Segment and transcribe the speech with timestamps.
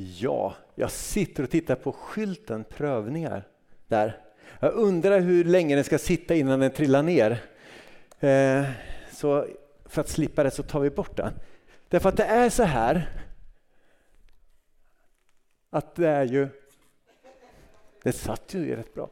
[0.00, 3.42] Ja, jag sitter och tittar på skylten prövningar
[3.88, 4.20] där.
[4.60, 7.42] Jag undrar hur länge den ska sitta innan den trillar ner.
[8.20, 8.64] Eh,
[9.12, 9.46] så
[9.84, 11.32] för att slippa det så tar vi bort den.
[11.88, 13.08] Därför att det är så här
[15.70, 16.48] att det är ju...
[18.02, 19.10] Det satt ju rätt bra.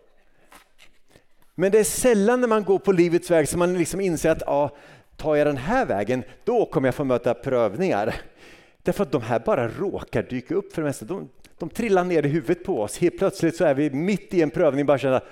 [1.54, 4.42] Men det är sällan när man går på livets väg som man liksom inser att
[4.46, 4.76] ja,
[5.16, 8.14] tar jag den här vägen, då kommer jag få möta prövningar.
[8.86, 11.04] Därför att de här bara råkar dyka upp för det mesta.
[11.04, 11.28] De,
[11.58, 12.98] de trillar ner i huvudet på oss.
[12.98, 15.22] Helt plötsligt så är vi mitt i en prövning och bara känner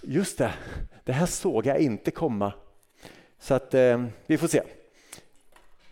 [0.00, 0.52] just det,
[1.04, 2.52] det här såg jag inte komma.
[3.40, 4.62] Så att eh, vi får se.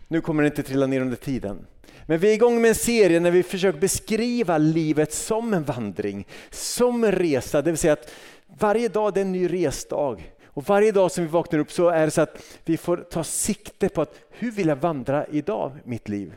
[0.07, 1.65] Nu kommer det inte trilla ner under tiden.
[2.05, 6.27] Men vi är igång med en serie när vi försöker beskriva livet som en vandring,
[6.49, 7.61] som en resa.
[7.61, 8.11] Det vill säga att
[8.59, 10.33] varje dag är en ny resdag.
[10.45, 13.23] Och varje dag som vi vaknar upp så är det så att vi får ta
[13.23, 16.33] sikte på att hur vill jag vandra idag, mitt liv?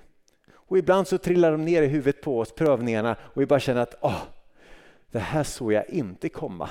[0.67, 3.81] Och ibland så trillar de ner i huvudet på oss, prövningarna, och vi bara känner
[3.81, 4.23] att åh,
[5.11, 6.71] det här såg jag inte komma.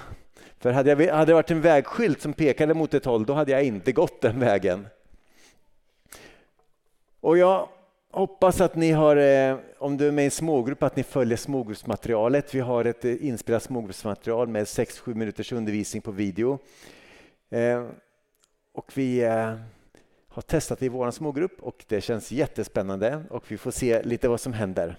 [0.60, 3.52] För hade, jag, hade det varit en vägskylt som pekade mot ett håll, då hade
[3.52, 4.88] jag inte gått den vägen.
[7.22, 7.68] Och jag
[8.12, 11.38] hoppas att ni har, eh, om du är med i en smågrupp, att ni följer
[11.38, 12.56] smågruppsmaterialet.
[12.56, 16.60] Vi har ett eh, inspelat smågruppsmaterial med 6-7 minuters undervisning på video.
[17.50, 17.86] Eh,
[18.74, 19.22] och vi
[20.34, 24.28] har testat det i vår smågrupp och det känns jättespännande och vi får se lite
[24.28, 24.96] vad som händer.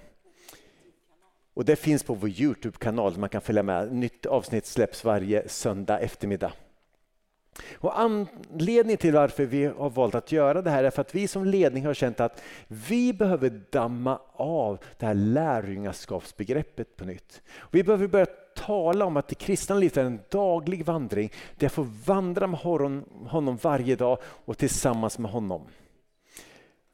[1.55, 3.93] Och det finns på vår Youtube-kanal man kan följa med.
[3.93, 6.53] Nytt avsnitt släpps varje söndag eftermiddag.
[7.75, 11.29] Och anledningen till varför vi har valt att göra det här är för att vi
[11.29, 17.43] som ledning har känt att vi behöver damma av det här lärjungaskapsbegreppet på nytt.
[17.71, 21.73] Vi behöver börja tala om att det kristna livet är en daglig vandring där jag
[21.73, 22.61] får vandra med
[23.27, 25.63] honom varje dag och tillsammans med honom.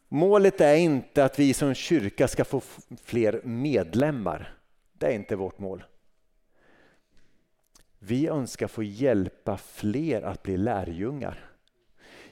[0.08, 2.62] Målet är inte att vi som kyrka ska få
[3.04, 4.54] fler medlemmar.
[4.92, 5.84] Det är inte vårt mål.
[7.98, 11.50] Vi önskar få hjälpa fler att bli lärjungar.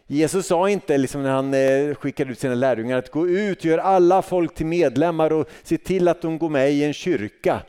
[0.07, 3.65] Jesus sa inte liksom när han eh, skickade ut sina lärjungar att gå ut och
[3.65, 7.63] gör alla folk till medlemmar och se till att de går med i en kyrka.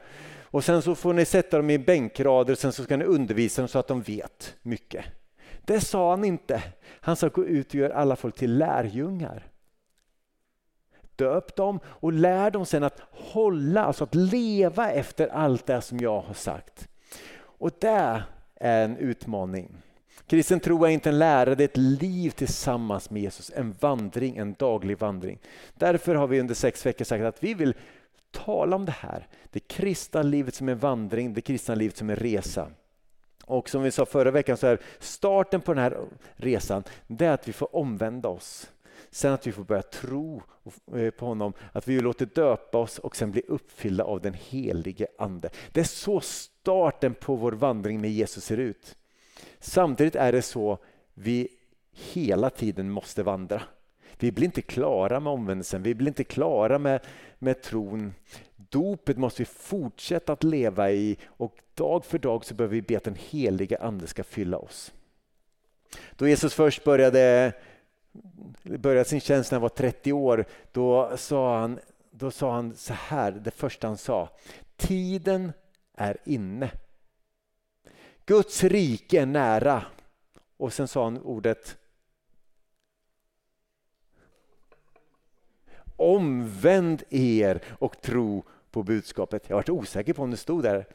[0.52, 3.62] Och sen så får ni sätta dem i bänkrader och sen så ska ni undervisa
[3.62, 5.06] dem så att de vet mycket.
[5.66, 6.64] Det sa han inte.
[6.86, 9.48] Han sa gå ut och gör alla folk till lärjungar.
[11.16, 16.00] Döp dem och lär dem sen att hålla, alltså att leva efter allt det som
[16.00, 16.88] jag har sagt.
[17.42, 18.24] Och det
[18.56, 19.76] är en utmaning.
[20.28, 23.52] Kristen tro är inte en lära, det är ett liv tillsammans med Jesus.
[23.56, 25.40] En vandring, en daglig vandring.
[25.74, 27.74] Därför har vi under sex veckor sagt att vi vill
[28.32, 29.28] tala om det här.
[29.52, 32.72] Det kristna livet som en vandring, det kristna livet som en resa.
[33.46, 35.98] Och som vi sa förra veckan så är starten på den här
[36.36, 38.72] resan det är att vi får omvända oss.
[39.12, 40.44] Sen att vi får börja tro
[40.96, 45.08] eh, på honom, att vi låter döpa oss och sen bli uppfyllda av den helige
[45.18, 45.50] Ande.
[45.72, 48.96] Det är så starten på vår vandring med Jesus ser ut.
[49.60, 50.78] Samtidigt är det så
[51.14, 51.48] vi
[51.92, 53.62] hela tiden måste vandra.
[54.20, 57.00] Vi blir inte klara med omvändelsen, vi blir inte klara med,
[57.40, 58.14] med tron.
[58.56, 62.98] Dopet måste vi fortsätta att leva i och dag för dag så behöver vi be
[62.98, 64.94] att den helige Ande ska fylla oss.
[66.16, 67.54] Då Jesus först började,
[68.64, 71.80] började sin tjänst när han var 30 år, då sa han,
[72.12, 74.30] då sa han så här, det första han sa.
[74.78, 75.52] Tiden
[75.98, 76.72] är inne.
[78.26, 79.84] Guds rike är nära.
[80.58, 81.78] Och sen sa han ordet
[86.00, 89.44] Omvänd er och tro på budskapet.
[89.48, 90.86] Jag varit osäker på om det stod där.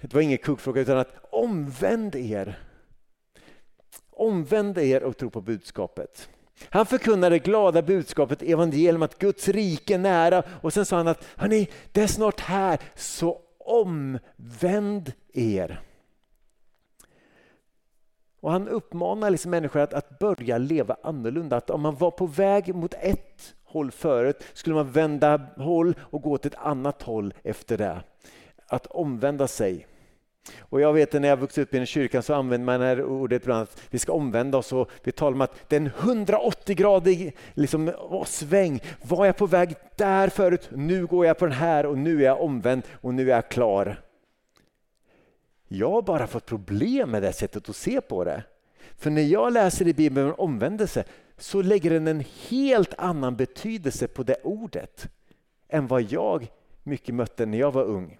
[0.00, 2.58] Det var ingen kuggfråga utan att omvänd er.
[4.10, 6.28] Omvänd er och tro på budskapet.
[6.70, 11.24] Han förkunnade glada budskapet, evangelium, att Guds rike är nära och sen sa han att
[11.36, 15.80] hörni, det är snart här, så omvänd er.
[18.40, 21.56] Och han uppmanar liksom människor att, att börja leva annorlunda.
[21.56, 26.22] Att om man var på väg mot ett håll förut skulle man vända håll och
[26.22, 28.00] gå till ett annat håll efter det.
[28.66, 29.86] Att omvända sig.
[30.58, 33.02] Och jag vet när jag vuxit upp i en kyrka så använder man det här
[33.02, 35.90] ordet ibland att vi ska omvända oss och vi talar om att det är en
[35.90, 37.92] 180-gradig liksom,
[38.26, 38.80] sväng.
[39.02, 40.68] Var jag på väg där förut?
[40.72, 43.48] Nu går jag på den här och nu är jag omvänd och nu är jag
[43.48, 44.00] klar.
[45.68, 48.42] Jag har bara fått problem med det sättet att se på det.
[48.98, 51.04] För när jag läser i Bibeln om omvändelse
[51.36, 55.08] så lägger den en helt annan betydelse på det ordet
[55.68, 56.52] än vad jag
[56.82, 58.18] mycket mötte när jag var ung.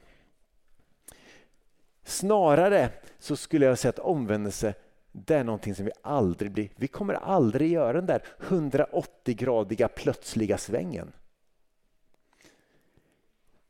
[2.05, 4.75] Snarare så skulle jag säga att omvändelse
[5.13, 6.69] det är någonting som vi aldrig blir.
[6.77, 11.13] Vi kommer aldrig göra den där 180-gradiga plötsliga svängen.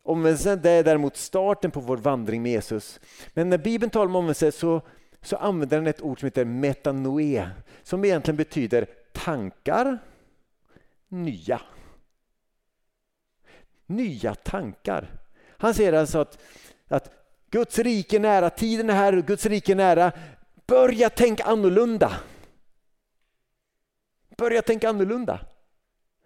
[0.02, 3.00] Omvändelsen det är däremot starten på vår vandring med Jesus.
[3.34, 4.80] Men när Bibeln talar om omvändelse så,
[5.22, 7.50] så använder den ett ord som heter metanoe
[7.82, 8.86] som egentligen betyder
[9.24, 9.98] tankar
[11.08, 11.60] nya.
[13.86, 15.08] Nya tankar.
[15.48, 16.42] Han säger alltså att,
[16.88, 17.10] att
[17.50, 20.12] Guds rike är nära, tiden är här Guds rike är nära.
[20.66, 22.20] Börja tänka annorlunda.
[24.36, 25.40] Börja tänka annorlunda.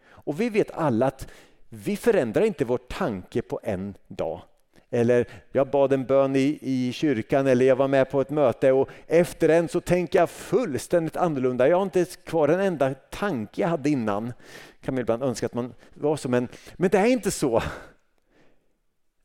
[0.06, 1.28] Och vi vet alla att
[1.68, 4.42] vi förändrar inte vår tanke på en dag.
[4.90, 8.72] Eller jag bad en bön i, i kyrkan eller jag var med på ett möte
[8.72, 11.68] och efter den så tänker jag fullständigt annorlunda.
[11.68, 14.32] Jag har inte kvar en enda tanke jag hade innan.
[14.80, 17.62] Kan man ibland önska att man var så, men, men det är inte så.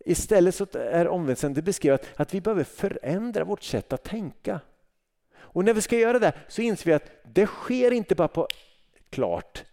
[0.05, 4.59] Istället så är omvändelsen det beskrivet att vi behöver förändra vårt sätt att tänka.
[5.35, 8.47] Och när vi ska göra det så inser vi att det sker inte bara på
[9.09, 9.63] klart.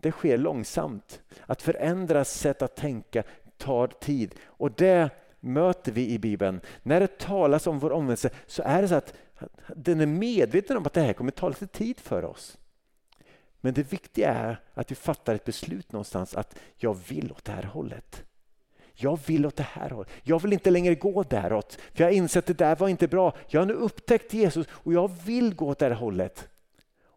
[0.00, 1.20] Det sker långsamt.
[1.46, 3.22] Att förändra sätt att tänka
[3.58, 5.10] tar tid och det
[5.40, 6.60] möter vi i Bibeln.
[6.82, 9.14] När det talas om vår omvändelse så är det så att
[9.76, 12.58] den är medveten om att det här kommer ta lite tid för oss.
[13.60, 17.52] Men det viktiga är att vi fattar ett beslut någonstans att jag vill åt det
[17.52, 18.24] här hållet.
[18.94, 20.12] Jag vill åt det här hållet.
[20.22, 21.78] Jag vill inte längre gå däråt.
[21.94, 23.36] För jag har insett att det där var inte bra.
[23.48, 26.48] Jag har nu upptäckt Jesus och jag vill gå åt det här hållet.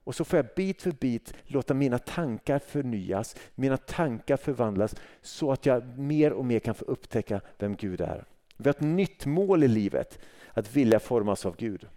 [0.03, 5.51] Och så får jag bit för bit låta mina tankar förnyas, mina tankar förvandlas så
[5.51, 8.25] att jag mer och mer kan få upptäcka vem Gud är.
[8.57, 10.19] Vi har ett nytt mål i livet,
[10.53, 11.87] att vilja formas av Gud.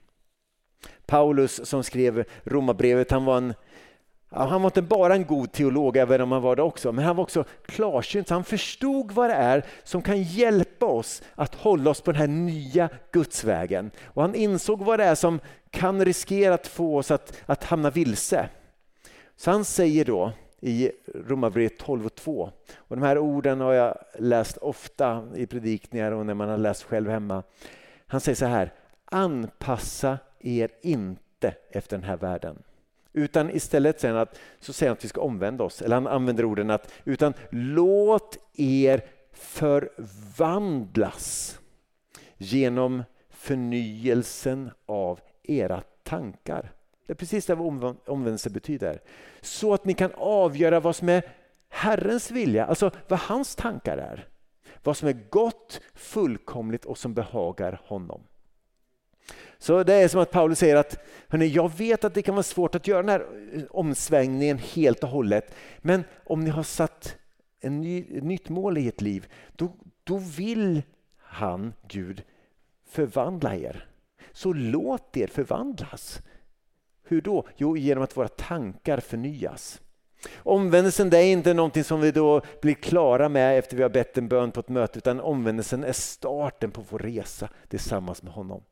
[1.06, 3.55] Paulus som skrev Romarbrevet, han var en
[4.37, 7.17] han var inte bara en god teolog, även om han var det också, men han
[7.17, 8.31] var också klarsynt.
[8.31, 12.29] Han förstod vad det är som kan hjälpa oss att hålla oss på den här
[12.29, 13.91] nya gudsvägen.
[14.05, 15.41] Och han insåg vad det är som
[15.75, 18.49] kan riskera att få oss att, att hamna vilse.
[19.37, 23.99] Så han säger då i Romarbrevet 12 och 2, och de här orden har jag
[24.19, 27.43] läst ofta i predikningar och när man har läst själv hemma.
[28.06, 28.73] Han säger så här,
[29.05, 32.62] anpassa er inte efter den här världen
[33.15, 35.82] utan istället säger han att, så säger han att vi ska omvända oss.
[35.82, 40.79] Eller han använder orden att utan låt er förvandlas
[42.37, 46.73] genom förnyelsen av era tankar.
[47.06, 49.00] Det är precis det vad omvändelse betyder.
[49.41, 51.23] Så att ni kan avgöra vad som är
[51.69, 54.29] Herrens vilja, alltså vad hans tankar är.
[54.82, 58.20] Vad som är gott, fullkomligt och som behagar honom.
[59.58, 60.99] Så det är som att Paulus säger att
[61.29, 65.02] hörni, jag vet att det kan vara svårt att göra den här eh, omsvängningen helt
[65.02, 65.55] och hållet.
[65.79, 67.17] Men om ni har satt
[67.61, 69.73] en ny, ett nytt mål i ert liv, då,
[70.05, 70.82] då vill
[71.17, 72.23] han, Gud,
[72.87, 73.87] förvandla er.
[74.35, 76.23] Så låt er förvandlas.
[77.03, 77.47] Hur då?
[77.57, 79.81] Jo, genom att våra tankar förnyas.
[80.37, 84.19] Omvändelsen det är inte någonting som vi då blir klara med efter vi har bett
[84.19, 88.63] en bön på ett möte, utan omvändelsen är starten på vår resa tillsammans med honom.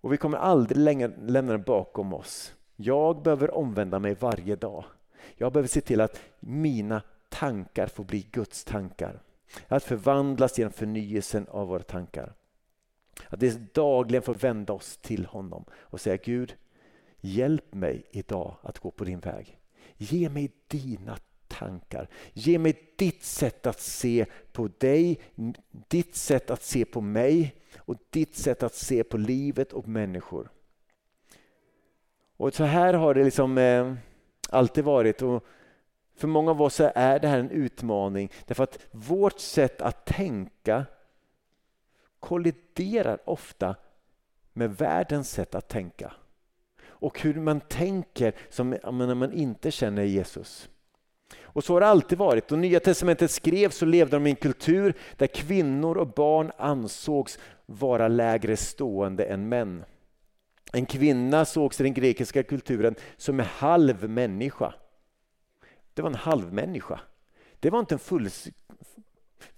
[0.00, 2.54] Och vi kommer aldrig längre lämna den bakom oss.
[2.76, 4.84] Jag behöver omvända mig varje dag.
[5.36, 9.22] Jag behöver se till att mina tankar får bli Guds tankar.
[9.68, 12.32] Att förvandlas genom förnyelsen av våra tankar.
[13.28, 16.56] Att vi dagligen får vända oss till honom och säga Gud,
[17.20, 19.58] hjälp mig idag att gå på din väg.
[19.96, 21.16] Ge mig dina
[21.48, 22.08] tankar.
[22.32, 25.20] Ge mig ditt sätt att se på dig,
[25.88, 30.50] ditt sätt att se på mig och ditt sätt att se på livet och människor.
[32.36, 33.94] Och så här har det liksom eh,
[34.48, 35.22] alltid varit.
[35.22, 35.44] Och
[36.16, 40.86] för många av oss är det här en utmaning därför att vårt sätt att tänka
[42.22, 43.76] kolliderar ofta
[44.52, 46.12] med världens sätt att tänka.
[46.84, 50.68] Och hur man tänker som när man inte känner Jesus.
[51.42, 52.48] Och så har det alltid varit.
[52.48, 57.38] Då Nya Testamentet skrevs så levde de i en kultur där kvinnor och barn ansågs
[57.66, 59.84] vara lägre stående än män.
[60.72, 64.74] En kvinna sågs i den grekiska kulturen som en halv människa.
[65.94, 67.00] Det var en halv människa.
[67.60, 68.28] Det var inte en full,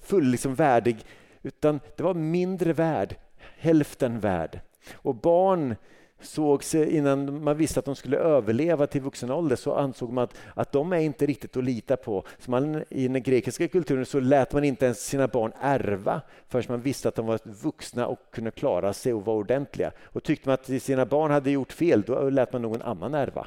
[0.00, 1.06] full liksom värdig,
[1.44, 3.16] utan det var mindre värd,
[3.58, 4.60] hälften värd.
[4.94, 5.76] Och barn
[6.20, 10.36] sågs innan man visste att de skulle överleva till vuxen ålder så ansåg man att,
[10.54, 12.24] att de är inte riktigt att lita på.
[12.38, 16.64] Så man, I den grekiska kulturen så lät man inte ens sina barn ärva förrän
[16.68, 19.92] man visste att de var vuxna och kunde klara sig och var ordentliga.
[20.02, 23.46] Och tyckte man att sina barn hade gjort fel då lät man någon annan ärva.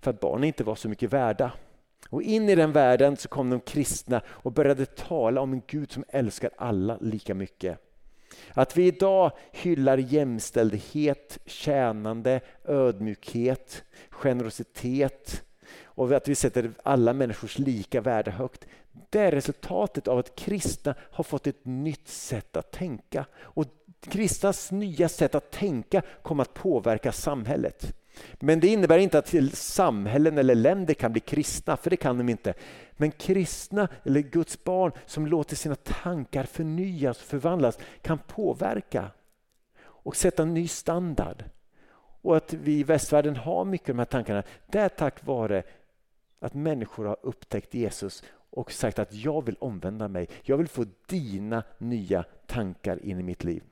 [0.00, 1.52] För att barnen inte var så mycket värda.
[2.10, 5.92] Och in i den världen så kom de kristna och började tala om en Gud
[5.92, 7.78] som älskar alla lika mycket.
[8.52, 15.44] Att vi idag hyllar jämställdhet, tjänande, ödmjukhet, generositet
[15.84, 18.66] och att vi sätter alla människors lika värde högt.
[19.10, 23.24] det är resultatet av att kristna har fått ett nytt sätt att tänka.
[23.38, 23.64] Och
[24.00, 27.99] kristnas nya sätt att tänka kommer att påverka samhället.
[28.40, 32.28] Men det innebär inte att samhällen eller länder kan bli kristna, för det kan de
[32.28, 32.54] inte.
[32.92, 39.10] Men kristna, eller Guds barn, som låter sina tankar förnyas och förvandlas, kan påverka
[39.82, 41.44] och sätta en ny standard.
[42.22, 45.62] Och att vi i västvärlden har mycket av de här tankarna, det är tack vare
[46.40, 50.28] att människor har upptäckt Jesus och sagt att jag vill omvända mig.
[50.42, 53.62] Jag vill få dina nya tankar in i mitt liv.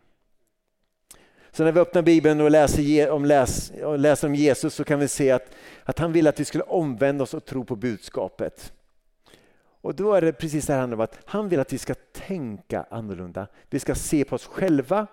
[1.53, 4.99] Så när vi öppnar Bibeln och läser om, läs, och läser om Jesus så kan
[4.99, 8.73] vi se att, att han vill att vi skulle omvända oss och tro på budskapet.
[9.81, 11.95] Och då är det precis det här handlar om att han vill att vi ska
[12.13, 13.47] tänka annorlunda.
[13.71, 15.07] Vi ska se på oss själva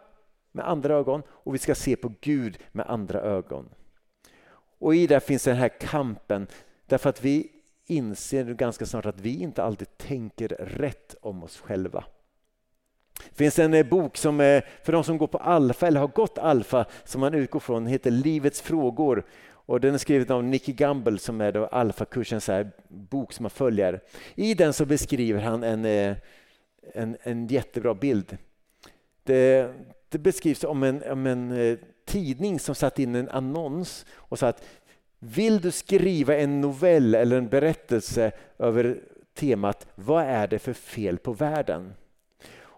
[0.51, 3.70] med andra ögon och vi ska se på Gud med andra ögon.
[4.80, 6.48] Och i det finns den här kampen
[6.86, 7.51] därför att vi
[7.86, 12.04] inser ganska snart att vi inte alltid tänker rätt om oss själva.
[13.36, 16.08] Det finns en eh, bok som eh, för de som går på alfa eller har
[16.08, 19.25] gått alfa som man utgår från heter Livets frågor.
[19.48, 22.50] Och den är skriven av Nicky Gamble som är då alfakursens
[22.88, 24.01] bok som man följer.
[24.36, 26.15] I den så beskriver han en, eh,
[26.94, 28.38] en, en jättebra bild.
[29.24, 29.74] Det,
[30.10, 34.63] det beskrivs om en, om en tidning som satt in en annons och sa att
[35.20, 39.00] vill du skriva en novell eller en berättelse över
[39.34, 41.94] temat Vad är det för fel på världen?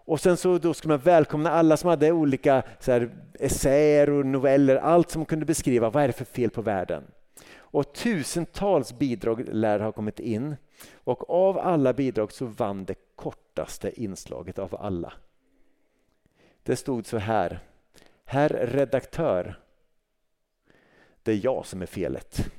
[0.08, 4.26] Och sen så då skulle man välkomna alla som hade olika så här, essäer och
[4.26, 7.04] noveller, allt som kunde beskriva vad är det för fel på världen.
[7.56, 10.56] Och tusentals bidrag lär ha kommit in
[10.94, 15.12] och av alla bidrag så vann det kortaste inslaget av alla.
[16.62, 17.60] Det stod så här.
[18.24, 19.60] Herr redaktör,
[21.22, 22.50] det är jag som är felet.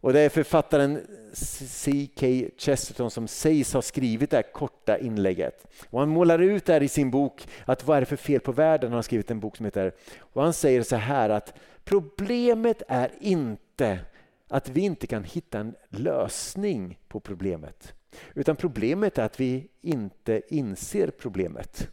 [0.00, 2.26] Och det är författaren C.K.
[2.58, 5.66] Chesterton som sägs ha skrivit det här korta inlägget.
[5.90, 8.40] Och han målar ut det här i sin bok, att vad är det för fel
[8.40, 8.90] på världen?
[8.90, 13.10] Han har skrivit en bok som heter, och han säger så här att problemet är
[13.20, 14.00] inte
[14.48, 17.94] att vi inte kan hitta en lösning på problemet.
[18.34, 21.88] Utan problemet är att vi inte inser problemet.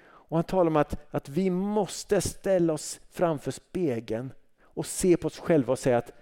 [0.00, 4.32] Och han talar om att, att vi måste ställa oss framför spegeln
[4.62, 6.12] och se på oss själva och säga att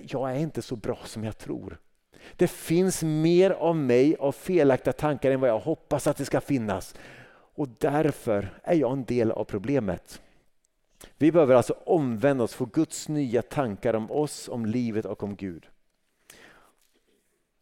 [0.00, 1.78] jag är inte så bra som jag tror.
[2.36, 6.40] Det finns mer av mig av felaktiga tankar än vad jag hoppas att det ska
[6.40, 6.94] finnas.
[7.54, 10.20] Och därför är jag en del av problemet.
[11.16, 15.36] Vi behöver alltså omvända oss, få Guds nya tankar om oss, om livet och om
[15.36, 15.66] Gud.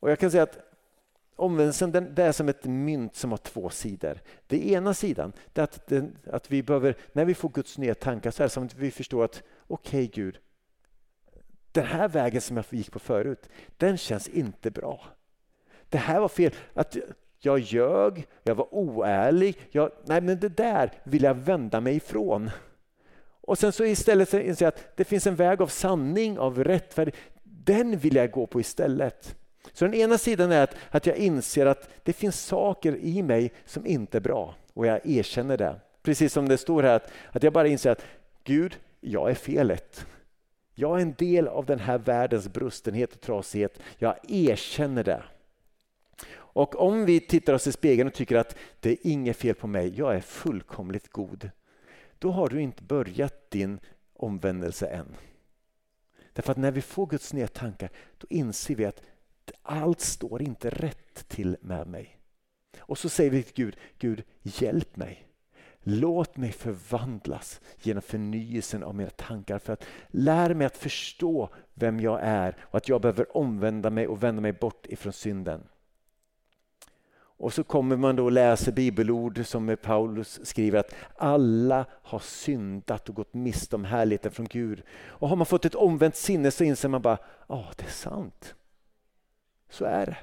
[0.00, 0.58] Och Jag kan säga att
[1.36, 4.20] omvändelsen den, det är som ett mynt som har två sidor.
[4.46, 8.30] Den ena sidan är att, den, att vi behöver, när vi får Guds nya tankar
[8.30, 10.38] så är det som att vi förstår att okej okay, Gud,
[11.76, 15.04] den här vägen som jag gick på förut, den känns inte bra.
[15.88, 16.52] Det här var fel.
[16.74, 16.96] Att
[17.38, 19.58] jag ljög, jag var oärlig.
[19.70, 22.50] Jag, nej, men det där vill jag vända mig ifrån.
[23.40, 26.64] Och sen så istället så inser jag att det finns en väg av sanning, av
[26.64, 27.20] rättfärdighet.
[27.42, 29.36] Den vill jag gå på istället.
[29.72, 33.52] Så den ena sidan är att, att jag inser att det finns saker i mig
[33.64, 35.80] som inte är bra och jag erkänner det.
[36.02, 38.04] Precis som det står här att, att jag bara inser att
[38.44, 40.06] Gud, jag är felet.
[40.78, 43.80] Jag är en del av den här världens brustenhet och trasighet.
[43.98, 45.22] Jag erkänner det.
[46.34, 49.66] Och om vi tittar oss i spegeln och tycker att det är inget fel på
[49.66, 51.50] mig, jag är fullkomligt god.
[52.18, 53.78] Då har du inte börjat din
[54.12, 55.16] omvändelse än.
[56.32, 59.02] Därför att när vi får Guds nya tankar, då inser vi att
[59.62, 62.18] allt står inte rätt till med mig.
[62.78, 65.26] Och så säger vi till Gud, Gud hjälp mig.
[65.88, 72.00] Låt mig förvandlas genom förnyelsen av mina tankar för att lära mig att förstå vem
[72.00, 75.62] jag är och att jag behöver omvända mig och vända mig bort ifrån synden.
[77.16, 83.08] Och så kommer man då och läser bibelord som Paulus skriver att alla har syndat
[83.08, 84.82] och gått miste om härligheten från Gud.
[84.90, 88.54] Och har man fått ett omvänt sinne så inser man bara, ja det är sant.
[89.70, 90.18] Så är det.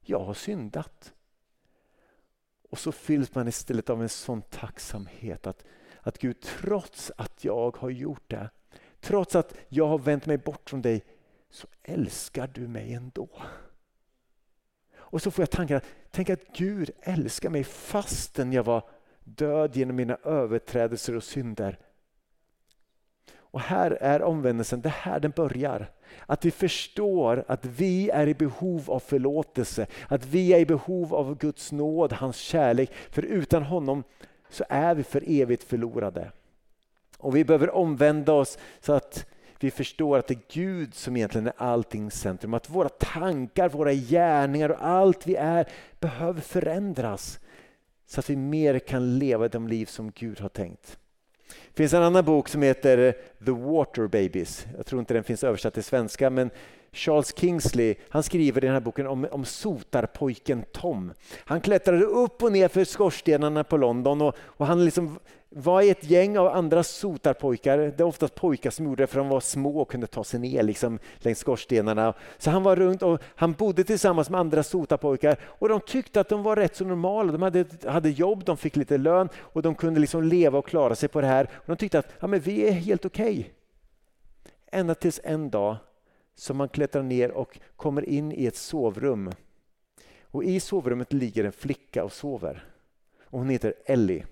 [0.00, 1.12] Jag har syndat.
[2.72, 5.64] Och så fylls man istället av en sån tacksamhet att,
[6.00, 8.50] att Gud trots att jag har gjort det,
[9.00, 11.04] trots att jag har vänt mig bort från dig,
[11.50, 13.28] så älskar du mig ändå.
[14.94, 18.88] Och så får jag tanken att tänk att Gud älskar mig fastän jag var
[19.24, 21.78] död genom mina överträdelser och synder.
[23.34, 25.90] Och här är omvändelsen, det här den börjar.
[26.26, 31.14] Att vi förstår att vi är i behov av förlåtelse, att vi är i behov
[31.14, 32.90] av Guds nåd, hans kärlek.
[33.10, 34.04] För utan honom
[34.50, 36.32] så är vi för evigt förlorade.
[37.18, 39.26] Och vi behöver omvända oss så att
[39.60, 42.54] vi förstår att det är Gud som egentligen är alltings centrum.
[42.54, 45.68] Att våra tankar, våra gärningar och allt vi är
[46.00, 47.40] behöver förändras
[48.06, 50.98] så att vi mer kan leva de liv som Gud har tänkt.
[51.74, 53.12] Det finns en annan bok som heter
[53.44, 54.66] The Water Babies.
[54.76, 56.50] Jag tror inte den finns översatt till svenska men
[56.92, 61.12] Charles Kingsley han skriver i den här boken om, om sotarpojken Tom.
[61.44, 65.18] Han klättrade upp och ner för skorstenarna på London och, och han liksom
[65.48, 67.78] var i ett gäng av andra sotarpojkar.
[67.78, 70.40] Det var oftast pojkar som gjorde det för de var små och kunde ta sig
[70.40, 72.14] ner liksom, längs skorstenarna.
[72.38, 76.28] Så han var runt och han bodde tillsammans med andra sotarpojkar och de tyckte att
[76.28, 77.32] de var rätt så normala.
[77.32, 80.94] De hade, hade jobb, de fick lite lön och de kunde liksom leva och klara
[80.94, 81.48] sig på det här.
[81.52, 83.38] Och de tyckte att ja, men vi är helt okej.
[83.38, 83.50] Okay.
[84.80, 85.76] Ända tills en dag
[86.34, 89.32] som man klättrar ner och kommer in i ett sovrum.
[90.22, 92.64] Och I sovrummet ligger en flicka och sover.
[93.24, 94.26] Och hon heter Ellie.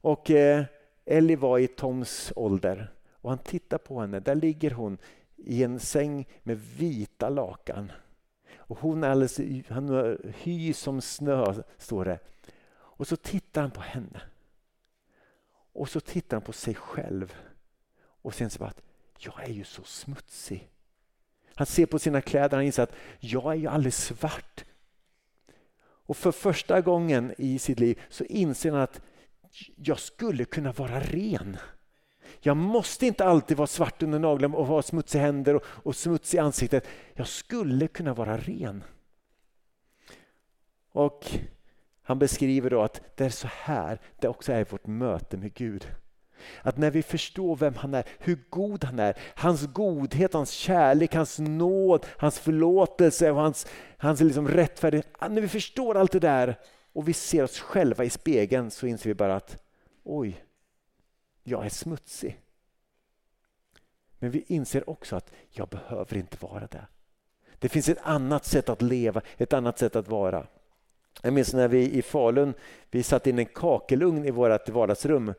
[0.00, 0.64] Och eh,
[1.04, 2.92] Ellie var i Toms ålder
[3.26, 4.20] och han tittar på henne.
[4.20, 4.98] Där ligger hon
[5.36, 7.92] i en säng med vita lakan.
[8.56, 12.18] Och hon är alldeles han är hy som snö, står det.
[12.68, 14.20] Och så tittar han på henne.
[15.72, 17.34] Och så tittar han på sig själv.
[17.98, 18.82] Och sen så att
[19.18, 20.68] jag är ju så smutsig.
[21.54, 24.64] Han ser på sina kläder och inser att jag är ju alldeles svart.
[25.78, 29.00] Och för första gången i sitt liv så inser han att
[29.76, 31.56] jag skulle kunna vara ren.
[32.40, 36.34] Jag måste inte alltid vara svart under naglarna och ha smutsiga händer och, och smuts
[36.34, 36.86] i ansiktet.
[37.14, 38.84] Jag skulle kunna vara ren.
[40.92, 41.30] Och
[42.02, 45.86] Han beskriver då att det är så här det också är vårt möte med Gud.
[46.62, 51.14] Att när vi förstår vem han är, hur god han är, hans godhet, hans kärlek,
[51.14, 55.08] hans nåd, hans förlåtelse och hans, hans liksom rättfärdighet.
[55.30, 56.58] När vi förstår allt det där
[56.92, 59.62] och vi ser oss själva i spegeln så inser vi bara att
[60.04, 60.44] oj,
[61.42, 62.40] jag är smutsig.
[64.18, 66.86] Men vi inser också att jag behöver inte vara det.
[67.58, 70.46] Det finns ett annat sätt att leva, ett annat sätt att vara.
[71.22, 72.54] Jag minns när vi i Falun
[72.90, 75.34] vi satte in en kakelugn i vårt vardagsrum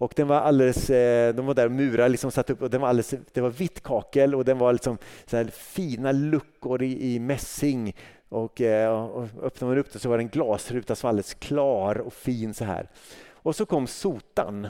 [0.00, 2.80] och den var alldeles, eh, de var där och murade, liksom satt upp och den
[2.80, 7.18] var alldeles, det var vitt kakel och den var liksom så fina luckor i, i
[7.18, 7.96] mässing.
[8.28, 11.34] Och, eh, och öppnade man upp det så var det en glasruta som var alldeles
[11.34, 12.88] klar och fin så här.
[13.28, 14.68] Och så kom sotan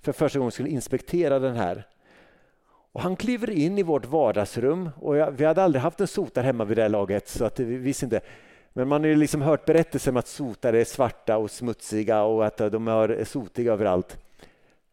[0.00, 1.86] för första gången skulle inspektera den här.
[2.92, 6.44] Och han kliver in i vårt vardagsrum och jag, vi hade aldrig haft en sotare
[6.44, 8.20] hemma vid det här laget så att vi visste inte.
[8.72, 12.46] Men man har ju liksom hört berättelser om att sotare är svarta och smutsiga och
[12.46, 14.18] att de är sotiga överallt.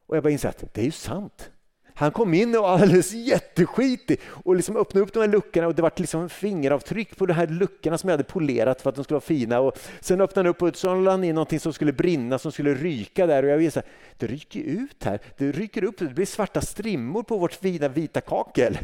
[0.05, 1.51] Och jag bara inser att det är ju sant.
[1.97, 5.75] Han kom in och var alldeles jätteskitig och liksom öppnade upp de här luckorna och
[5.75, 9.03] det var liksom fingeravtryck på de här luckorna som jag hade polerat för att de
[9.03, 9.59] skulle vara fina.
[9.59, 12.73] Och sen öppnade han upp och så han in någonting som skulle brinna, som skulle
[12.73, 13.83] ryka där och jag visste
[14.17, 15.19] det ryker ut här.
[15.37, 18.77] Det ryker upp, det blir svarta strimmor på vårt fina vita kakel.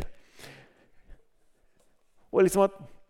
[2.30, 3.01] Och liksom att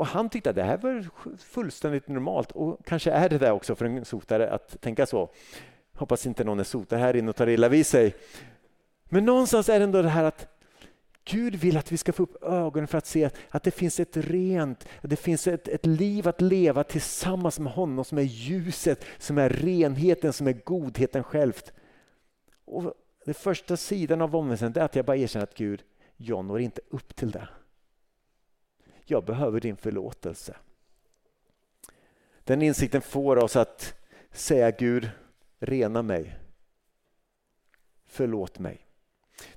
[0.00, 1.06] och han tyckte att det här var
[1.38, 5.30] fullständigt normalt och kanske är det där också för en sotare att tänka så.
[5.94, 8.14] Hoppas inte någon är sotare här inne och tar illa vid sig.
[9.04, 10.46] Men någonstans är det ändå det här att
[11.24, 14.16] Gud vill att vi ska få upp ögonen för att se att det finns ett
[14.16, 19.04] rent, att det finns ett, ett liv att leva tillsammans med honom som är ljuset,
[19.18, 21.72] som är renheten, som är godheten självt.
[22.64, 25.82] Och Den första sidan av omvändelsen är att jag bara erkänner att Gud,
[26.16, 27.48] jag når inte upp till det
[29.10, 30.56] jag behöver din förlåtelse.
[32.44, 33.94] Den insikten får oss att
[34.32, 35.10] säga Gud,
[35.58, 36.36] rena mig.
[38.06, 38.86] Förlåt mig.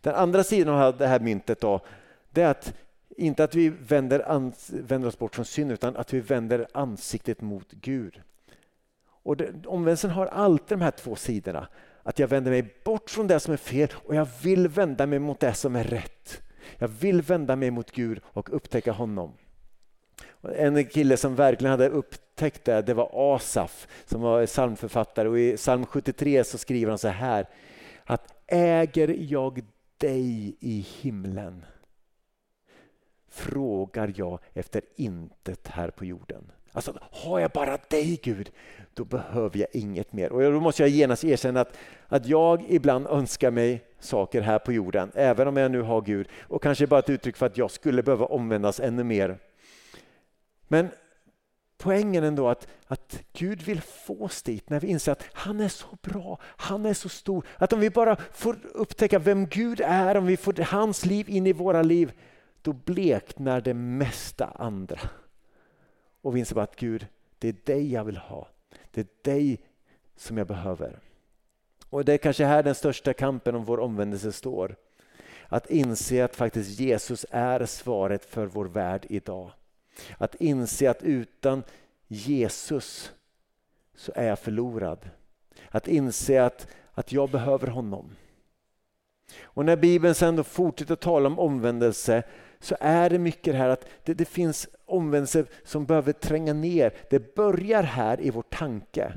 [0.01, 1.81] Den andra sidan av det här myntet då,
[2.29, 2.73] det är att
[3.17, 7.71] inte att vi vänder, vänder oss bort från synd utan att vi vänder ansiktet mot
[7.71, 8.21] Gud.
[9.05, 11.67] Och det, omvändelsen har alltid de här två sidorna.
[12.03, 15.19] Att jag vänder mig bort från det som är fel och jag vill vända mig
[15.19, 16.41] mot det som är rätt.
[16.77, 19.33] Jag vill vända mig mot Gud och upptäcka honom.
[20.55, 25.57] En kille som verkligen hade upptäckt det, det var Asaf som var psalmförfattare och i
[25.57, 27.47] psalm 73 så skriver han så här
[28.03, 29.61] att äger jag
[29.97, 31.65] dig i himlen
[33.29, 36.51] frågar jag efter intet här på jorden.
[36.71, 38.51] Alltså, har jag bara dig Gud,
[38.93, 40.31] då behöver jag inget mer.
[40.31, 41.77] Och då måste jag genast erkänna att,
[42.07, 46.27] att jag ibland önskar mig saker här på jorden, även om jag nu har Gud.
[46.41, 49.37] Och kanske bara ett uttryck för att jag skulle behöva omvändas ännu mer.
[50.67, 50.89] Men
[51.77, 55.67] poängen ändå att, att Gud vill få oss dit när vi inser att han är
[55.67, 57.45] så bra, han är så stor.
[57.57, 61.47] Att om vi bara får upptäcka vem Gud är, om vi får hans liv in
[61.47, 62.11] i våra liv,
[62.61, 64.99] då bleknar det mesta andra.
[66.21, 67.07] Och vi inser bara att Gud,
[67.39, 68.47] det är dig jag vill ha.
[68.91, 69.61] Det är dig
[70.15, 70.99] som jag behöver.
[71.89, 74.75] Och Det är kanske här den största kampen om vår omvändelse står.
[75.47, 79.51] Att inse att faktiskt Jesus är svaret för vår värld idag.
[80.17, 81.63] Att inse att utan
[82.07, 83.11] Jesus
[83.95, 85.09] så är jag förlorad.
[85.69, 88.15] Att inse att, att jag behöver honom.
[89.43, 92.23] Och när Bibeln sen då fortsätter tala om omvändelse
[92.59, 96.93] så är det mycket det här att det, det finns omvändelse som behöver tränga ner.
[97.09, 99.13] Det börjar här i vår tanke.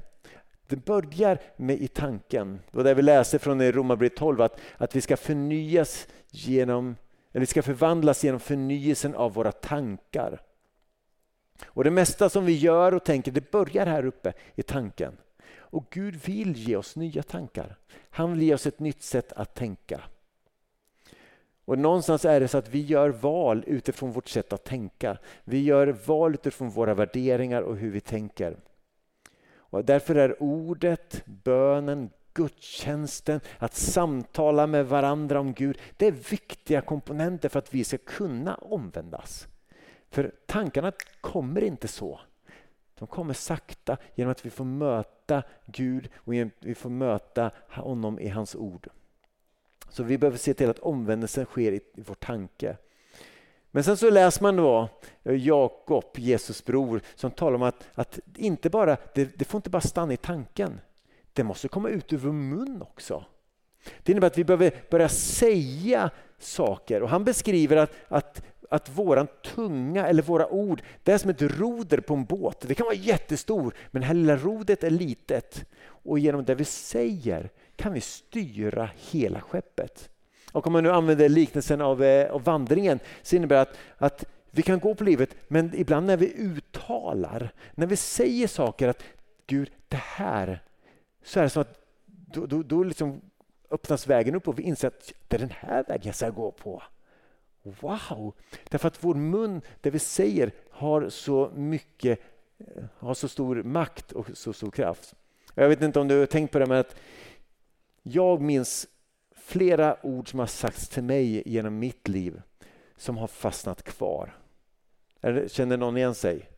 [0.69, 2.61] Det börjar med i tanken.
[2.71, 6.97] det där vi läser från Romarbrevet 12 att, att vi ska förnyas genom,
[7.33, 10.41] eller vi ska förvandlas genom förnyelsen av våra tankar.
[11.65, 15.17] Och Det mesta som vi gör och tänker det börjar här uppe i tanken.
[15.59, 17.77] Och Gud vill ge oss nya tankar.
[18.11, 20.01] Han vill ge oss ett nytt sätt att tänka.
[21.65, 25.19] Och Någonstans är det så att vi gör val utifrån vårt sätt att tänka.
[25.45, 28.57] Vi gör val utifrån våra värderingar och hur vi tänker.
[29.55, 36.81] Och därför är ordet, bönen, gudstjänsten, att samtala med varandra om Gud, det är viktiga
[36.81, 39.47] komponenter för att vi ska kunna omvändas.
[40.17, 42.21] För tankarna kommer inte så.
[42.99, 48.29] De kommer sakta genom att vi får möta Gud och vi får möta honom i
[48.29, 48.89] hans ord.
[49.89, 52.77] Så vi behöver se till att omvändelsen sker i, i vår tanke.
[53.71, 54.89] Men sen så läser man då
[55.25, 59.71] eh, Jakob, Jesus bror, som talar om att, att inte bara, det, det, får inte
[59.71, 60.81] bara stanna i tanken.
[61.33, 63.25] Det måste komma ut ur vår mun också.
[64.03, 67.03] Det innebär att vi behöver börja säga saker.
[67.03, 71.43] Och Han beskriver att, att, att våran tunga eller våra ord, det är som ett
[71.43, 72.61] roder på en båt.
[72.61, 75.65] Det kan vara jättestor, men det här lilla rodret är litet.
[75.87, 80.09] Och genom det vi säger kan vi styra hela skeppet.
[80.53, 84.25] Och om man nu använder liknelsen av, eh, av vandringen så innebär det att, att
[84.51, 89.03] vi kan gå på livet men ibland när vi uttalar, när vi säger saker att
[89.47, 90.63] Gud, det här,
[91.25, 93.21] så är det som att då, då, då liksom
[93.71, 96.51] öppnas vägen upp och vi inser att det är den här vägen jag ska gå
[96.51, 96.83] på.
[97.81, 98.35] Wow!
[98.65, 102.21] Därför att vår mun, det vi säger, har så mycket,
[102.59, 105.15] eh, har så stor makt och så stor kraft.
[105.55, 106.97] Jag vet inte om du har tänkt på det, men att
[108.03, 108.87] jag minns
[109.35, 112.43] flera ord som har sagts till mig genom mitt liv
[112.97, 114.37] som har fastnat kvar.
[115.49, 116.49] Känner någon igen sig?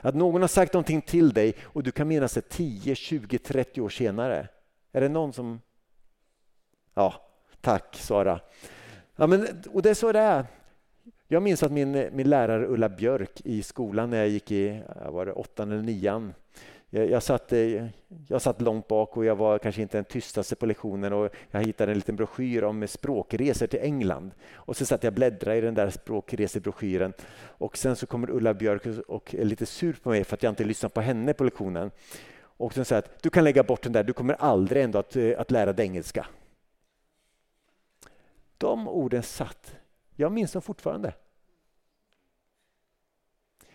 [0.00, 3.80] Att någon har sagt någonting till dig och du kan minnas det 10, 20, 30
[3.80, 4.48] år senare.
[4.92, 5.60] Är det någon som...
[6.94, 7.14] Ja,
[7.60, 8.40] tack Sara.
[9.16, 10.46] Ja, men, och det är så det är.
[11.28, 15.26] Jag minns att min, min lärare Ulla Björk i skolan när jag gick i var
[15.26, 16.32] det åttan eller nian
[16.94, 17.86] jag, jag, satt, eh,
[18.28, 21.64] jag satt långt bak och jag var kanske inte den tystaste på lektionen och jag
[21.64, 24.30] hittade en liten broschyr om språkresor till England.
[24.54, 28.54] Och så satt jag och bläddrade i den där språkresebroschyren och sen så kommer Ulla
[28.54, 31.44] Björk och är lite sur på mig för att jag inte lyssnar på henne på
[31.44, 31.90] lektionen.
[32.56, 35.16] Och sen säger att du kan lägga bort den där, du kommer aldrig ändå att,
[35.16, 36.26] eh, att lära dig engelska.
[38.64, 39.76] De orden satt.
[40.16, 41.14] Jag minns dem fortfarande.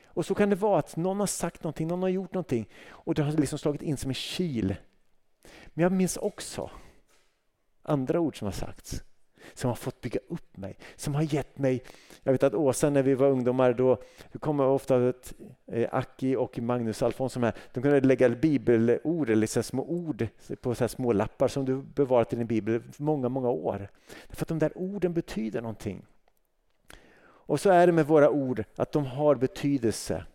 [0.05, 3.15] Och så kan det vara att någon har sagt någonting, någon har gjort någonting och
[3.15, 4.75] det har liksom slagit in som en kil.
[5.65, 6.71] Men jag minns också
[7.81, 9.03] andra ord som har sagts
[9.53, 11.83] som har fått bygga upp mig, som har gett mig...
[12.23, 13.97] Jag vet att Åsa, när vi var ungdomar, då
[14.39, 15.33] kom ofta att
[15.67, 17.53] eh, Aki och Magnus Alfonsson här.
[17.73, 20.27] De kunde lägga bibelord, eller så små ord
[20.61, 23.89] på så små lappar som du bevarat i din bibel många, många år.
[24.29, 26.05] För att de där orden betyder någonting.
[27.21, 30.25] Och så är det med våra ord, att de har betydelse.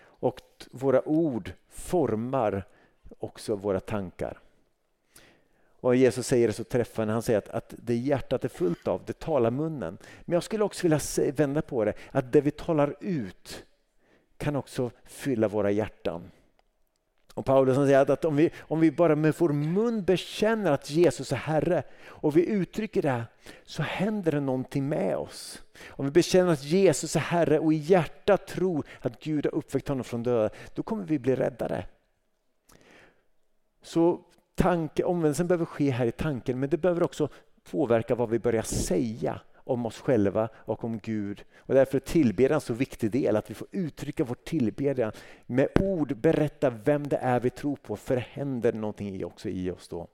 [0.00, 2.64] Och våra ord formar
[3.18, 4.38] också våra tankar.
[5.84, 9.02] Och Jesus säger det så träffande, han säger att, att det hjärtat är fullt av,
[9.06, 9.98] det talar munnen.
[10.24, 11.00] Men jag skulle också vilja
[11.32, 13.64] vända på det, att det vi talar ut
[14.36, 16.30] kan också fylla våra hjärtan.
[17.34, 21.32] Och Paulus säger att om vi, om vi bara med vår mun bekänner att Jesus
[21.32, 23.24] är Herre och vi uttrycker det
[23.64, 25.62] så händer det någonting med oss.
[25.88, 29.88] Om vi bekänner att Jesus är Herre och i hjärtat tror att Gud har uppväckt
[29.88, 31.86] honom från döden, då kommer vi bli räddade.
[33.82, 37.28] Så tanke, omvändelsen behöver ske här i tanken men det behöver också
[37.70, 41.44] påverka vad vi börjar säga om oss själva och om Gud.
[41.56, 45.12] Och därför är tillbedjan en så viktig del, att vi får uttrycka vår tillbedjan
[45.46, 49.70] med ord, berätta vem det är vi tror på, för det händer någonting också i
[49.70, 50.08] oss då.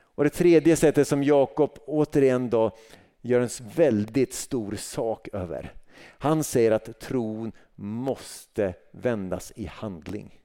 [0.00, 2.76] Och Det tredje sättet som Jakob återigen då
[3.20, 5.72] gör en väldigt stor sak över.
[6.00, 10.37] Han säger att tron måste vändas i handling.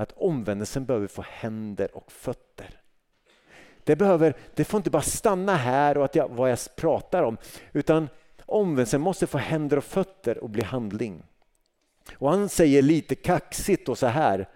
[0.00, 2.80] Att omvändelsen behöver få händer och fötter.
[3.84, 7.36] Det, behöver, det får inte bara stanna här och att jag, vad jag pratar om,
[7.72, 8.08] utan
[8.46, 11.22] omvändelsen måste få händer och fötter och bli handling.
[12.14, 14.48] Och Han säger lite kaxigt och så här,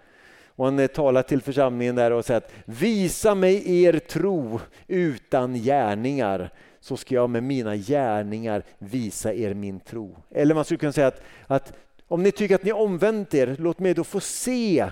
[0.47, 5.53] Och han eh, talar till församlingen där och säger att visa mig er tro utan
[5.53, 10.17] gärningar så ska jag med mina gärningar visa er min tro.
[10.31, 11.73] Eller man skulle kunna säga att, att
[12.07, 14.89] om ni tycker att ni omvänt er, låt mig då få se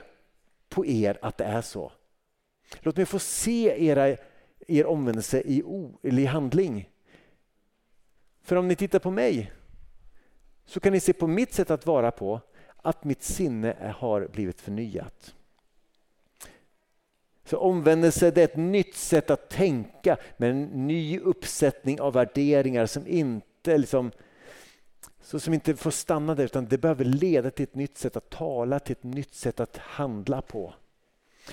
[0.73, 1.91] på er att det är så.
[2.79, 4.17] Låt mig få se era,
[4.67, 6.89] er omvändelse i, o, eller i handling.
[8.41, 9.51] För om ni tittar på mig
[10.65, 12.41] så kan ni se på mitt sätt att vara på
[12.77, 15.35] att mitt sinne har blivit förnyat.
[17.45, 22.85] Så omvändelse det är ett nytt sätt att tänka med en ny uppsättning av värderingar
[22.85, 24.11] som inte liksom,
[25.23, 28.29] så som inte får stanna där utan det behöver leda till ett nytt sätt att
[28.29, 30.73] tala, till ett nytt sätt att handla på.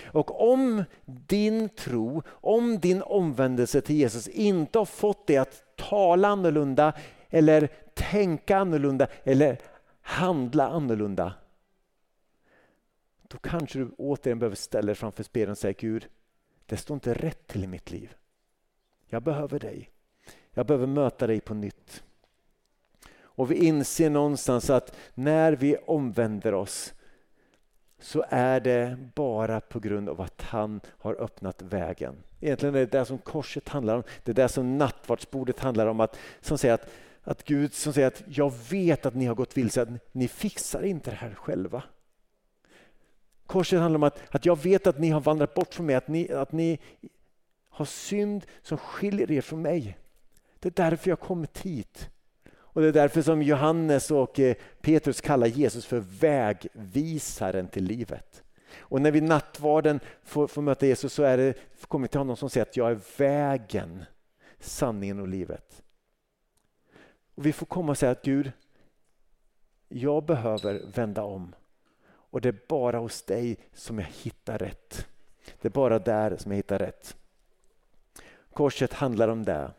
[0.04, 6.28] Och om din tro, om din omvändelse till Jesus inte har fått dig att tala
[6.28, 6.92] annorlunda
[7.28, 9.58] eller tänka annorlunda eller
[10.00, 11.34] handla annorlunda.
[13.22, 16.08] Då kanske du återigen behöver ställa dig framför spegeln och säga Gud,
[16.66, 18.14] det står inte rätt till i mitt liv.
[19.06, 19.90] Jag behöver dig.
[20.50, 22.04] Jag behöver möta dig på nytt.
[23.40, 26.94] Och vi inser någonstans att när vi omvänder oss
[27.98, 32.14] så är det bara på grund av att han har öppnat vägen.
[32.40, 34.02] Egentligen är det det som korset handlar om.
[34.24, 36.00] Det är det som nattvardsbordet handlar om.
[36.00, 36.90] Att, som säger att,
[37.22, 40.82] att Gud som säger att jag vet att ni har gått vilse, att ni fixar
[40.82, 41.82] inte det här själva.
[43.46, 46.08] Korset handlar om att, att jag vet att ni har vandrat bort från mig, att
[46.08, 46.78] ni, att ni
[47.68, 49.98] har synd som skiljer er från mig.
[50.58, 52.10] Det är därför jag har kommit hit.
[52.72, 58.42] Och Det är därför som Johannes och eh, Petrus kallar Jesus för vägvisaren till livet.
[58.78, 61.54] Och när vi nattvarden får, får möta Jesus så är det,
[61.88, 64.04] kommer vi till honom som säger att jag är vägen,
[64.58, 65.82] sanningen och livet.
[67.34, 68.52] Och Vi får komma och säga att Gud,
[69.88, 71.54] jag behöver vända om.
[72.06, 75.06] Och det är bara hos dig som jag hittar rätt.
[75.60, 77.16] Det är bara där som jag hittar rätt.
[78.52, 79.70] Korset handlar om det.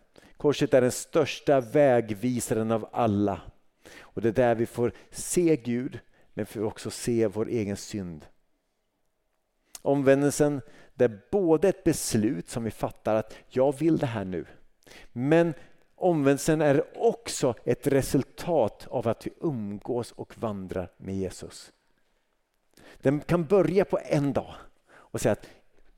[0.42, 3.42] Korset är den största vägvisaren av alla.
[4.00, 6.00] Och Det är där vi får se Gud,
[6.34, 8.26] men får också se vår egen synd.
[9.82, 10.62] Omvändelsen
[10.94, 14.46] det är både ett beslut som vi fattar att jag vill det här nu.
[15.12, 15.54] Men
[15.96, 21.72] omvändelsen är också ett resultat av att vi umgås och vandrar med Jesus.
[22.98, 24.56] Den kan börja på en dag
[24.92, 25.48] och säga att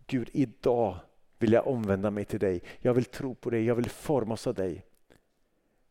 [0.07, 0.97] Gud idag
[1.43, 2.61] vill jag omvända mig till dig.
[2.79, 4.85] Jag vill tro på dig, jag vill formas av dig.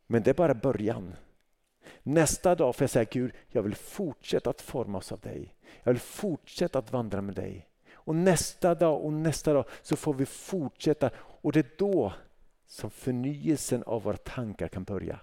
[0.07, 1.15] Men det är bara början.
[2.03, 5.55] Nästa dag får jag säga Gud, jag vill fortsätta att formas av dig.
[5.83, 7.69] Jag vill fortsätta att vandra med dig.
[7.93, 12.13] Och nästa dag och nästa dag så får vi fortsätta och det är då
[12.67, 15.21] som förnyelsen av våra tankar kan börja.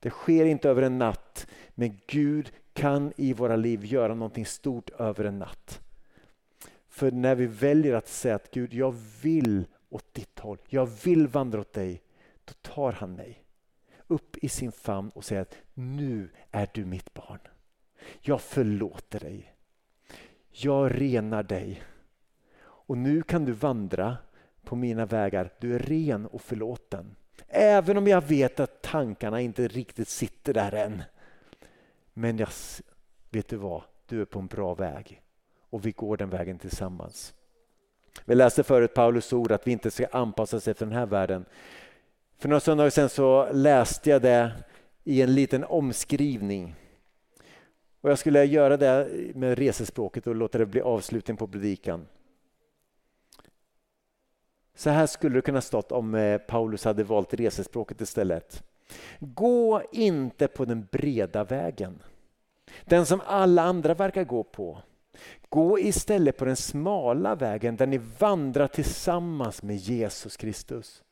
[0.00, 4.90] Det sker inte över en natt, men Gud kan i våra liv göra någonting stort
[4.90, 5.83] över en natt.
[6.94, 11.28] För när vi väljer att säga att Gud, jag vill åt ditt håll, jag vill
[11.28, 12.02] vandra åt dig,
[12.44, 13.44] då tar han mig
[14.06, 17.38] upp i sin famn och säger att nu är du mitt barn.
[18.20, 19.54] Jag förlåter dig.
[20.50, 21.82] Jag renar dig.
[22.62, 24.16] Och nu kan du vandra
[24.62, 25.52] på mina vägar.
[25.60, 27.16] Du är ren och förlåten.
[27.48, 31.02] Även om jag vet att tankarna inte riktigt sitter där än.
[32.12, 32.48] Men jag,
[33.30, 33.82] vet du vad?
[34.06, 35.23] Du är på en bra väg
[35.74, 37.34] och vi går den vägen tillsammans.
[38.24, 41.44] Vi läste förut Paulus ord att vi inte ska anpassa oss efter den här världen.
[42.38, 44.52] För några söndagar sedan så läste jag det
[45.04, 46.74] i en liten omskrivning.
[48.00, 52.06] Och jag skulle göra det med resespråket och låta det bli avslutning på predikan.
[54.74, 58.62] Så här skulle det kunna stått om eh, Paulus hade valt resespråket istället.
[59.20, 62.02] Gå inte på den breda vägen,
[62.84, 64.82] den som alla andra verkar gå på.
[65.48, 71.02] Gå istället på den smala vägen där ni vandrar tillsammans med Jesus Kristus.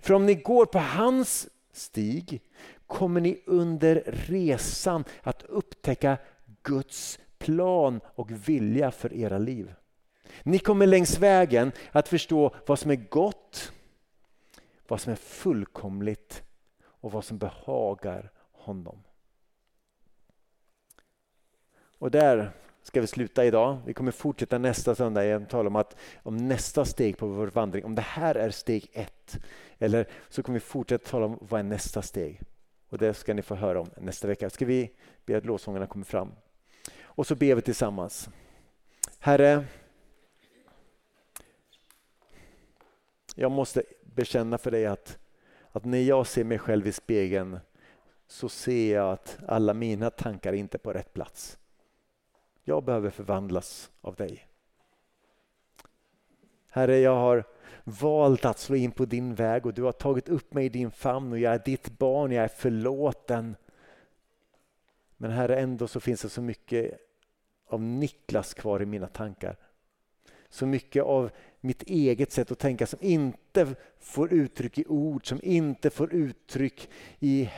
[0.00, 2.42] För om ni går på hans stig
[2.86, 6.18] kommer ni under resan att upptäcka
[6.62, 9.74] Guds plan och vilja för era liv.
[10.42, 13.72] Ni kommer längs vägen att förstå vad som är gott,
[14.88, 16.42] vad som är fullkomligt
[16.82, 19.02] och vad som behagar honom.
[21.98, 23.78] Och där ska vi sluta idag.
[23.86, 27.84] Vi kommer fortsätta nästa söndag igen tala om, att, om nästa steg på vår vandring.
[27.84, 29.38] Om det här är steg ett.
[29.78, 32.40] Eller så kommer vi fortsätta tala om vad är nästa steg.
[32.88, 34.50] Och Det ska ni få höra om nästa vecka.
[34.50, 34.90] Ska vi
[35.26, 36.32] be att lovsångarna kommer fram.
[37.02, 38.28] Och så ber vi tillsammans.
[39.18, 39.64] Herre,
[43.34, 45.18] jag måste bekänna för dig att,
[45.72, 47.58] att när jag ser mig själv i spegeln
[48.26, 51.58] så ser jag att alla mina tankar är inte är på rätt plats.
[52.64, 54.48] Jag behöver förvandlas av dig.
[56.68, 57.44] Herre, jag har
[57.84, 60.90] valt att slå in på din väg och du har tagit upp mig i din
[60.90, 63.56] famn och jag är ditt barn, jag är förlåten.
[65.16, 66.98] Men Herre, ändå så finns det så mycket
[67.66, 69.56] av Niklas kvar i mina tankar.
[70.48, 75.40] Så mycket av mitt eget sätt att tänka som inte får uttryck i ord, som
[75.42, 77.50] inte får uttryck i,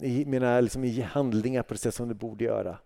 [0.00, 2.78] i mina liksom i handlingar på det sätt som det borde göra.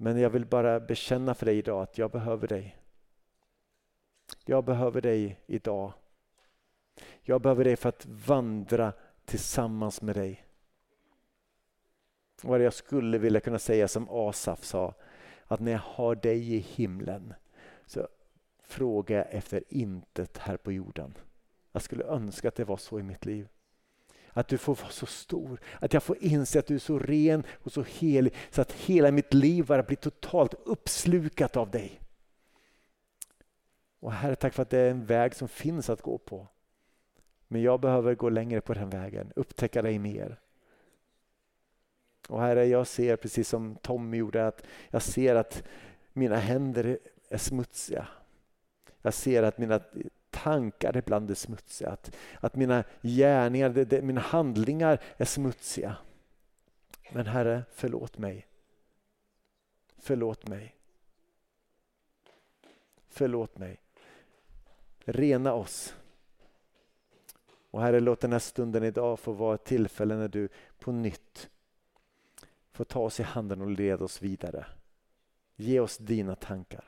[0.00, 2.76] Men jag vill bara bekänna för dig idag att jag behöver dig.
[4.44, 5.92] Jag behöver dig idag.
[7.22, 8.92] Jag behöver dig för att vandra
[9.24, 10.44] tillsammans med dig.
[12.42, 14.94] Vad jag skulle vilja kunna säga som Asaf sa,
[15.44, 17.34] att när jag har dig i himlen
[17.86, 18.08] så
[18.62, 21.14] frågar jag efter intet här på jorden.
[21.72, 23.48] Jag skulle önska att det var så i mitt liv.
[24.38, 27.42] Att du får vara så stor, att jag får inse att du är så ren
[27.62, 32.00] och så helig så att hela mitt liv bara blir totalt uppslukat av dig.
[34.00, 36.46] Och Herre, tack för att det är en väg som finns att gå på.
[37.48, 40.40] Men jag behöver gå längre på den vägen, upptäcka dig mer.
[42.28, 45.62] Och Herre, jag ser precis som Tommy gjorde, att jag ser att
[46.12, 46.98] mina händer
[47.28, 48.08] är smutsiga.
[49.02, 49.80] Jag ser att mina
[50.30, 55.96] tankar ibland är smutsiga, att, att mina gärningar, det, det, mina handlingar är smutsiga.
[57.12, 58.46] Men Herre, förlåt mig.
[59.98, 60.74] Förlåt mig.
[63.08, 63.80] Förlåt mig.
[65.04, 65.94] Rena oss.
[67.70, 71.50] Och Herre, låt den här stunden idag få vara ett tillfälle när du på nytt
[72.72, 74.66] får ta oss i handen och leda oss vidare.
[75.56, 76.84] Ge oss dina tankar.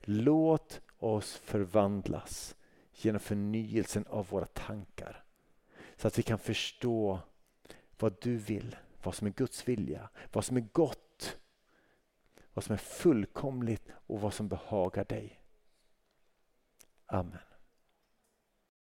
[0.00, 0.80] Låt
[1.14, 2.56] oss förvandlas
[2.92, 5.24] genom förnyelsen av våra tankar.
[5.96, 7.20] Så att vi kan förstå
[7.98, 11.38] vad du vill, vad som är Guds vilja, vad som är gott,
[12.54, 15.40] vad som är fullkomligt och vad som behagar dig.
[17.06, 17.38] Amen.